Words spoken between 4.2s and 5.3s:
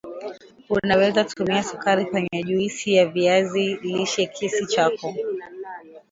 kisi chako